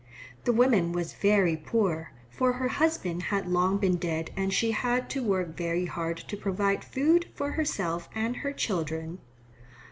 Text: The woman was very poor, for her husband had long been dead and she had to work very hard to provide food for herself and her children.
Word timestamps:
The 0.45 0.51
woman 0.51 0.93
was 0.93 1.13
very 1.13 1.55
poor, 1.55 2.11
for 2.31 2.53
her 2.53 2.69
husband 2.69 3.21
had 3.21 3.45
long 3.47 3.77
been 3.77 3.97
dead 3.97 4.31
and 4.35 4.51
she 4.51 4.71
had 4.71 5.11
to 5.11 5.21
work 5.21 5.55
very 5.55 5.85
hard 5.85 6.17
to 6.17 6.35
provide 6.35 6.83
food 6.83 7.27
for 7.35 7.51
herself 7.51 8.09
and 8.15 8.37
her 8.37 8.51
children. 8.51 9.19